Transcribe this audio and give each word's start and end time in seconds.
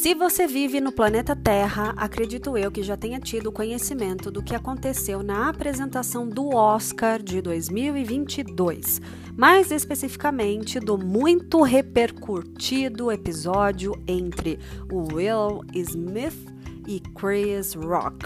Se 0.00 0.14
você 0.14 0.46
vive 0.46 0.80
no 0.80 0.90
planeta 0.90 1.36
Terra, 1.36 1.92
acredito 1.94 2.56
eu 2.56 2.70
que 2.70 2.82
já 2.82 2.96
tenha 2.96 3.20
tido 3.20 3.52
conhecimento 3.52 4.30
do 4.30 4.42
que 4.42 4.54
aconteceu 4.54 5.22
na 5.22 5.50
apresentação 5.50 6.26
do 6.26 6.54
Oscar 6.54 7.22
de 7.22 7.42
2022, 7.42 8.98
mais 9.36 9.70
especificamente 9.70 10.80
do 10.80 10.96
muito 10.96 11.60
repercutido 11.60 13.12
episódio 13.12 13.92
entre 14.08 14.58
Will 14.90 15.60
Smith 15.74 16.48
e 16.88 16.98
Chris 16.98 17.74
Rock. 17.74 18.24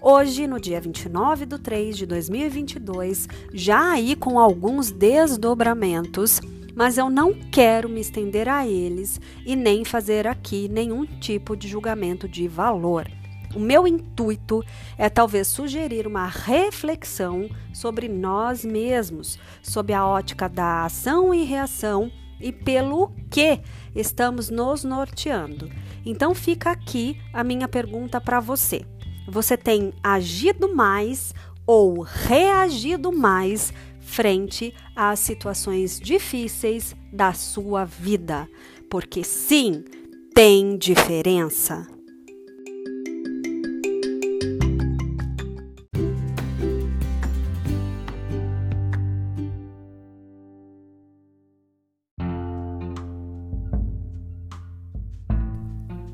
Hoje, 0.00 0.46
no 0.46 0.58
dia 0.58 0.80
29 0.80 1.44
de 1.44 1.58
3 1.58 1.98
de 1.98 2.06
2022, 2.06 3.28
já 3.52 3.90
aí 3.90 4.16
com 4.16 4.38
alguns 4.38 4.90
desdobramentos 4.90 6.40
mas 6.80 6.96
eu 6.96 7.10
não 7.10 7.34
quero 7.34 7.90
me 7.90 8.00
estender 8.00 8.48
a 8.48 8.66
eles 8.66 9.20
e 9.44 9.54
nem 9.54 9.84
fazer 9.84 10.26
aqui 10.26 10.66
nenhum 10.66 11.04
tipo 11.04 11.54
de 11.54 11.68
julgamento 11.68 12.26
de 12.26 12.48
valor. 12.48 13.06
O 13.54 13.60
meu 13.60 13.86
intuito 13.86 14.64
é 14.96 15.10
talvez 15.10 15.46
sugerir 15.46 16.06
uma 16.06 16.26
reflexão 16.26 17.50
sobre 17.70 18.08
nós 18.08 18.64
mesmos, 18.64 19.38
sob 19.62 19.92
a 19.92 20.06
ótica 20.06 20.48
da 20.48 20.86
ação 20.86 21.34
e 21.34 21.44
reação 21.44 22.10
e 22.40 22.50
pelo 22.50 23.12
que 23.30 23.60
estamos 23.94 24.48
nos 24.48 24.82
norteando. 24.82 25.70
Então 26.02 26.34
fica 26.34 26.70
aqui 26.70 27.20
a 27.30 27.44
minha 27.44 27.68
pergunta 27.68 28.18
para 28.22 28.40
você. 28.40 28.86
Você 29.28 29.54
tem 29.54 29.92
agido 30.02 30.74
mais 30.74 31.34
ou 31.66 32.00
reagido 32.02 33.12
mais 33.12 33.72
frente 34.00 34.74
às 34.96 35.20
situações 35.20 36.00
difíceis 36.00 36.96
da 37.12 37.32
sua 37.32 37.84
vida, 37.84 38.48
porque 38.88 39.22
sim, 39.22 39.84
tem 40.34 40.76
diferença. 40.76 41.86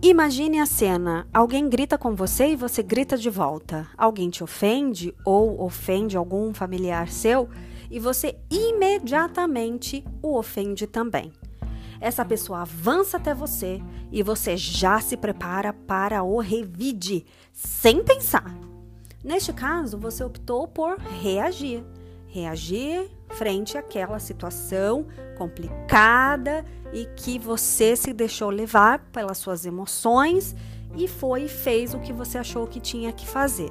Imagine 0.09 0.61
a 0.61 0.67
cena: 0.67 1.27
alguém 1.35 1.69
grita 1.69 1.99
com 1.99 2.15
você 2.15 2.53
e 2.53 2.57
você 2.57 2.81
grita 2.81 3.19
de 3.19 3.29
volta. 3.29 3.89
Alguém 3.99 4.31
te 4.31 4.45
ofende 4.45 5.13
ou 5.25 5.61
ofende 5.61 6.17
algum 6.17 6.55
familiar 6.55 7.09
seu 7.09 7.49
e 7.91 7.99
você 7.99 8.39
imediatamente 8.49 10.05
o 10.23 10.39
ofende 10.39 10.87
também. 10.87 11.33
Essa 12.01 12.25
pessoa 12.25 12.61
avança 12.61 13.17
até 13.17 13.35
você 13.35 13.83
e 14.13 14.23
você 14.23 14.57
já 14.57 15.01
se 15.01 15.17
prepara 15.17 15.73
para 15.73 16.23
o 16.23 16.39
revide, 16.39 17.27
sem 17.53 18.05
pensar. 18.05 18.57
Neste 19.25 19.53
caso, 19.53 19.99
você 19.99 20.23
optou 20.23 20.69
por 20.69 21.01
reagir. 21.01 21.83
Reagir 22.37 23.09
frente 23.31 23.79
àquela 23.79 24.19
situação 24.19 25.07
complicada 25.39 26.67
e 26.93 27.07
que 27.17 27.39
você 27.39 27.97
se 27.97 28.13
deixou 28.13 28.51
levar 28.51 28.99
pelas 29.11 29.39
suas 29.39 29.65
emoções 29.65 30.55
e 30.95 31.09
foi 31.09 31.45
e 31.45 31.49
fez 31.49 31.95
o 31.95 31.99
que 31.99 32.13
você 32.13 32.37
achou 32.37 32.67
que 32.67 32.79
tinha 32.79 33.11
que 33.11 33.27
fazer. 33.27 33.71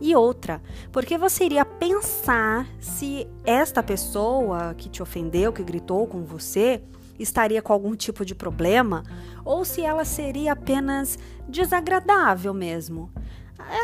E 0.00 0.14
outra, 0.14 0.62
porque 0.92 1.18
você 1.18 1.46
iria 1.46 1.64
pensar 1.64 2.68
se 2.78 3.26
esta 3.44 3.82
pessoa 3.82 4.72
que 4.74 4.88
te 4.88 5.02
ofendeu, 5.02 5.52
que 5.52 5.64
gritou 5.64 6.06
com 6.06 6.22
você, 6.22 6.80
estaria 7.18 7.60
com 7.60 7.72
algum 7.72 7.96
tipo 7.96 8.24
de 8.24 8.36
problema 8.36 9.02
ou 9.44 9.64
se 9.64 9.82
ela 9.82 10.04
seria 10.04 10.52
apenas 10.52 11.18
desagradável 11.48 12.54
mesmo. 12.54 13.10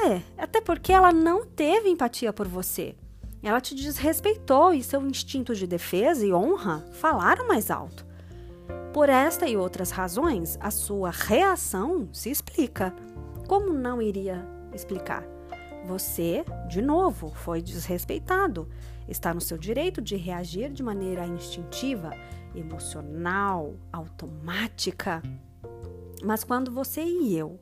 É, 0.06 0.22
até 0.38 0.60
porque 0.60 0.92
ela 0.92 1.12
não 1.12 1.44
teve 1.44 1.88
empatia 1.88 2.32
por 2.32 2.46
você. 2.46 2.94
Ela 3.42 3.60
te 3.60 3.74
desrespeitou 3.74 4.72
e 4.72 4.82
seu 4.82 5.04
instinto 5.06 5.54
de 5.54 5.66
defesa 5.66 6.24
e 6.24 6.32
honra 6.32 6.86
falaram 6.92 7.48
mais 7.48 7.70
alto. 7.70 8.06
Por 8.92 9.08
esta 9.08 9.48
e 9.48 9.56
outras 9.56 9.90
razões, 9.90 10.56
a 10.60 10.70
sua 10.70 11.10
reação 11.10 12.08
se 12.12 12.30
explica. 12.30 12.94
Como 13.48 13.72
não 13.72 14.00
iria 14.00 14.46
explicar? 14.72 15.24
Você, 15.86 16.44
de 16.68 16.80
novo, 16.80 17.32
foi 17.34 17.60
desrespeitado. 17.60 18.68
Está 19.08 19.34
no 19.34 19.40
seu 19.40 19.58
direito 19.58 20.00
de 20.00 20.14
reagir 20.14 20.70
de 20.70 20.82
maneira 20.82 21.26
instintiva, 21.26 22.10
emocional, 22.54 23.74
automática. 23.92 25.20
Mas 26.22 26.44
quando 26.44 26.70
você 26.70 27.02
e 27.02 27.36
eu 27.36 27.58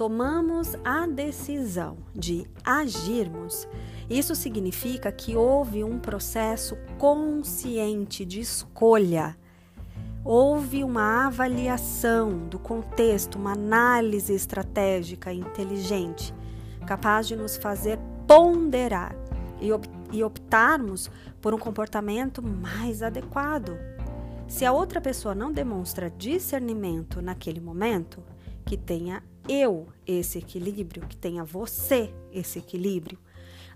tomamos 0.00 0.74
a 0.82 1.06
decisão 1.06 1.98
de 2.14 2.46
agirmos, 2.64 3.68
isso 4.08 4.34
significa 4.34 5.12
que 5.12 5.36
houve 5.36 5.84
um 5.84 5.98
processo 5.98 6.74
consciente 6.96 8.24
de 8.24 8.40
escolha. 8.40 9.36
Houve 10.24 10.82
uma 10.82 11.26
avaliação 11.26 12.48
do 12.48 12.58
contexto, 12.58 13.36
uma 13.36 13.52
análise 13.52 14.32
estratégica 14.32 15.34
inteligente 15.34 16.32
capaz 16.86 17.28
de 17.28 17.36
nos 17.36 17.58
fazer 17.58 17.98
ponderar 18.26 19.14
e 20.10 20.24
optarmos 20.24 21.10
por 21.42 21.52
um 21.52 21.58
comportamento 21.58 22.42
mais 22.42 23.02
adequado. 23.02 23.76
Se 24.48 24.64
a 24.64 24.72
outra 24.72 24.98
pessoa 24.98 25.34
não 25.34 25.52
demonstra 25.52 26.08
discernimento 26.08 27.20
naquele 27.20 27.60
momento, 27.60 28.24
que 28.64 28.78
tenha 28.78 29.22
eu 29.50 29.88
esse 30.06 30.38
equilíbrio, 30.38 31.02
que 31.08 31.16
tenha 31.16 31.42
você 31.44 32.14
esse 32.32 32.60
equilíbrio. 32.60 33.18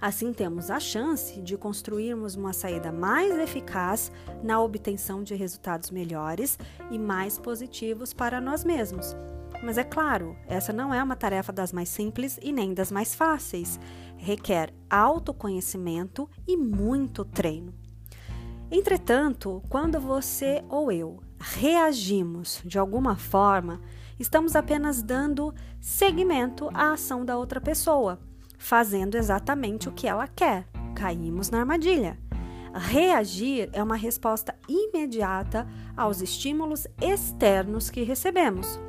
Assim 0.01 0.33
temos 0.33 0.71
a 0.71 0.79
chance 0.79 1.41
de 1.41 1.57
construirmos 1.57 2.37
uma 2.37 2.53
saída 2.53 2.93
mais 2.93 3.37
eficaz 3.39 4.13
na 4.43 4.61
obtenção 4.61 5.25
de 5.25 5.35
resultados 5.35 5.91
melhores 5.91 6.59
e 6.91 6.99
mais 6.99 7.39
positivos 7.39 8.13
para 8.13 8.41
nós 8.41 8.65
mesmos. 8.65 9.17
Mas 9.65 9.77
é 9.77 9.83
claro, 9.83 10.37
essa 10.47 10.73
não 10.73 10.95
é 10.95 11.03
uma 11.03 11.17
tarefa 11.17 11.53
das 11.53 11.73
mais 11.73 11.89
simples 11.89 12.39
e 12.41 12.53
nem 12.53 12.73
das 12.73 12.93
mais 12.93 13.15
fáceis. 13.15 13.81
Requer 14.17 14.73
autoconhecimento 14.89 16.29
e 16.47 16.57
muito 16.57 17.25
treino. 17.25 17.75
Entretanto, 18.71 19.63
quando 19.69 19.99
você 19.99 20.63
ou 20.69 20.93
eu 20.93 21.21
reagimos 21.41 22.63
de 22.65 22.79
alguma 22.79 23.17
forma, 23.17 23.81
estamos 24.19 24.55
apenas 24.57 25.03
dando 25.03 25.55
seguimento 25.81 26.69
à 26.73 26.93
ação 26.93 27.25
da 27.25 27.37
outra 27.37 27.61
pessoa, 27.61 28.19
fazendo 28.59 29.17
exatamente 29.17 29.89
o 29.89 29.93
que 29.93 30.07
ela 30.07 30.27
quer. 30.27 30.67
Caímos 30.95 31.51
na 31.51 31.61
armadilha. 31.61 32.19
Reagir 32.75 33.71
é 33.73 33.83
uma 33.83 33.95
resposta 33.95 34.55
imediata 34.69 35.67
aos 35.97 36.21
estímulos 36.21 36.87
externos 37.01 37.89
que 37.89 38.03
recebemos. 38.03 38.81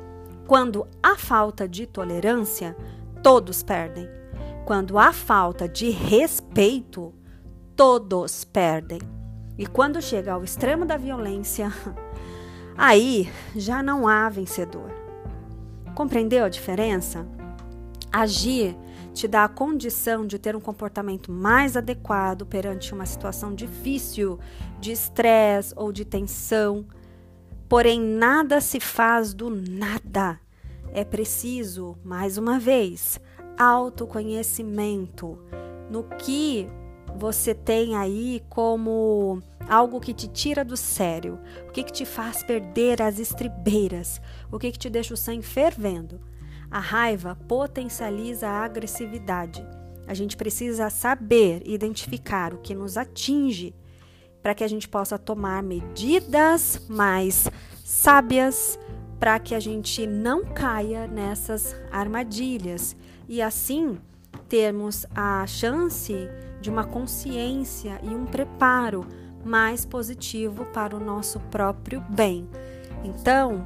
Quando 0.46 0.86
há 1.02 1.16
falta 1.16 1.68
de 1.68 1.86
tolerância, 1.86 2.76
todos 3.22 3.62
perdem. 3.62 4.08
Quando 4.64 4.98
há 4.98 5.12
falta 5.12 5.68
de 5.68 5.90
respeito, 5.90 7.14
todos 7.76 8.44
perdem. 8.44 9.00
E 9.56 9.66
quando 9.66 10.02
chega 10.02 10.32
ao 10.32 10.42
extremo 10.42 10.84
da 10.84 10.96
violência, 10.96 11.72
aí 12.76 13.30
já 13.54 13.82
não 13.82 14.08
há 14.08 14.28
vencedor. 14.28 15.05
Compreendeu 15.96 16.44
a 16.44 16.50
diferença? 16.50 17.26
Agir 18.12 18.76
te 19.14 19.26
dá 19.26 19.44
a 19.44 19.48
condição 19.48 20.26
de 20.26 20.38
ter 20.38 20.54
um 20.54 20.60
comportamento 20.60 21.32
mais 21.32 21.74
adequado 21.74 22.44
perante 22.44 22.92
uma 22.92 23.06
situação 23.06 23.54
difícil, 23.54 24.38
de 24.78 24.92
estresse 24.92 25.72
ou 25.74 25.90
de 25.90 26.04
tensão. 26.04 26.84
Porém, 27.66 27.98
nada 27.98 28.60
se 28.60 28.78
faz 28.78 29.32
do 29.32 29.48
nada. 29.48 30.38
É 30.92 31.02
preciso, 31.02 31.96
mais 32.04 32.36
uma 32.36 32.58
vez, 32.58 33.18
autoconhecimento 33.58 35.38
no 35.90 36.02
que 36.02 36.68
você 37.16 37.54
tem 37.54 37.96
aí 37.96 38.44
como 38.50 39.42
algo 39.68 40.00
que 40.00 40.14
te 40.14 40.28
tira 40.28 40.64
do 40.64 40.76
sério, 40.76 41.38
o 41.68 41.72
que, 41.72 41.82
que 41.82 41.92
te 41.92 42.04
faz 42.04 42.42
perder 42.42 43.02
as 43.02 43.18
estribeiras, 43.18 44.20
o 44.50 44.58
que, 44.58 44.72
que 44.72 44.78
te 44.78 44.90
deixa 44.90 45.14
o 45.14 45.16
sangue 45.16 45.44
fervendo. 45.44 46.20
A 46.70 46.80
raiva 46.80 47.36
potencializa 47.48 48.48
a 48.48 48.64
agressividade. 48.64 49.66
A 50.06 50.14
gente 50.14 50.36
precisa 50.36 50.88
saber 50.90 51.62
identificar 51.64 52.54
o 52.54 52.58
que 52.58 52.74
nos 52.74 52.96
atinge 52.96 53.74
para 54.42 54.54
que 54.54 54.62
a 54.62 54.68
gente 54.68 54.88
possa 54.88 55.18
tomar 55.18 55.62
medidas 55.62 56.80
mais 56.88 57.48
sábias 57.84 58.78
para 59.18 59.38
que 59.38 59.54
a 59.54 59.60
gente 59.60 60.06
não 60.06 60.44
caia 60.44 61.06
nessas 61.06 61.74
armadilhas 61.90 62.94
e 63.28 63.40
assim 63.40 63.98
termos 64.48 65.06
a 65.14 65.46
chance 65.46 66.14
de 66.60 66.70
uma 66.70 66.84
consciência 66.84 67.98
e 68.02 68.08
um 68.08 68.26
preparo 68.26 69.06
mais 69.46 69.84
positivo 69.84 70.64
para 70.66 70.96
o 70.96 71.00
nosso 71.00 71.40
próprio 71.40 72.00
bem. 72.08 72.48
Então, 73.04 73.64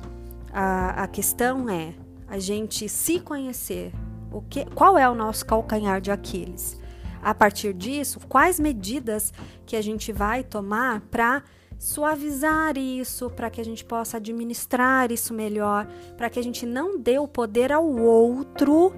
a, 0.53 1.05
a 1.05 1.07
questão 1.09 1.69
é 1.69 1.95
a 2.29 2.39
gente 2.39 2.89
se 2.89 3.19
conhecer, 3.19 3.93
o 4.31 4.41
que, 4.43 4.65
qual 4.67 4.97
é 4.97 5.09
o 5.09 5.15
nosso 5.15 5.45
calcanhar 5.45 6.01
de 6.01 6.11
Aquiles. 6.11 6.79
A 7.23 7.35
partir 7.35 7.75
disso, 7.75 8.21
quais 8.29 8.61
medidas 8.61 9.33
que 9.67 9.77
a 9.77 9.83
gente 9.83 10.13
vai 10.13 10.43
tomar 10.43 11.01
para 11.11 11.43
suavizar 11.79 12.77
isso, 12.77 13.31
para 13.31 13.51
que 13.51 13.61
a 13.61 13.65
gente 13.65 13.85
possa 13.85 14.19
administrar 14.19 15.11
isso 15.11 15.33
melhor, 15.33 15.87
para 16.17 16.31
que 16.31 16.39
a 16.39 16.43
gente 16.43 16.67
não 16.67 16.99
dê 16.99 17.19
o 17.19 17.27
poder 17.27 17.73
ao 17.73 17.87
outro 17.87 18.93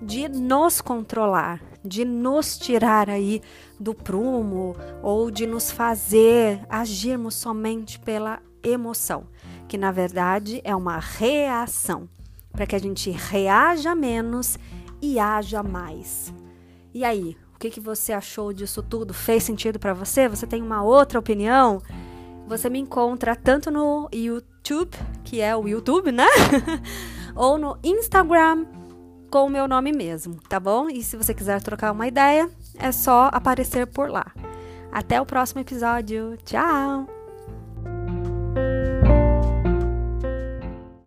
de 0.00 0.28
nos 0.28 0.80
controlar, 0.80 1.62
de 1.86 2.04
nos 2.04 2.58
tirar 2.58 3.08
aí 3.08 3.40
do 3.78 3.94
prumo 3.94 4.76
ou 5.02 5.30
de 5.30 5.46
nos 5.46 5.70
fazer 5.70 6.60
agirmos 6.68 7.34
somente 7.34 7.98
pela 7.98 8.40
emoção, 8.62 9.26
que 9.68 9.78
na 9.78 9.92
verdade 9.92 10.60
é 10.64 10.74
uma 10.74 10.98
reação, 10.98 12.08
para 12.52 12.66
que 12.66 12.74
a 12.74 12.80
gente 12.80 13.10
reaja 13.10 13.94
menos 13.94 14.58
e 15.00 15.18
haja 15.18 15.62
mais. 15.62 16.32
E 16.92 17.04
aí, 17.04 17.36
o 17.54 17.58
que, 17.58 17.70
que 17.70 17.80
você 17.80 18.12
achou 18.12 18.52
disso 18.52 18.82
tudo? 18.82 19.14
Fez 19.14 19.42
sentido 19.42 19.78
para 19.78 19.94
você? 19.94 20.28
Você 20.28 20.46
tem 20.46 20.62
uma 20.62 20.82
outra 20.82 21.18
opinião? 21.18 21.80
Você 22.46 22.68
me 22.70 22.78
encontra 22.78 23.34
tanto 23.34 23.70
no 23.70 24.08
YouTube, 24.12 24.96
que 25.24 25.40
é 25.40 25.56
o 25.56 25.66
YouTube, 25.66 26.12
né? 26.12 26.26
ou 27.34 27.58
no 27.58 27.78
Instagram 27.82 28.66
com 29.30 29.46
o 29.46 29.50
meu 29.50 29.66
nome 29.66 29.92
mesmo, 29.92 30.36
tá 30.48 30.58
bom? 30.58 30.88
E 30.88 31.02
se 31.02 31.16
você 31.16 31.34
quiser 31.34 31.60
trocar 31.62 31.92
uma 31.92 32.06
ideia, 32.06 32.50
é 32.78 32.92
só 32.92 33.30
aparecer 33.32 33.86
por 33.86 34.10
lá. 34.10 34.26
Até 34.90 35.20
o 35.20 35.26
próximo 35.26 35.60
episódio. 35.60 36.38
Tchau! 36.44 37.15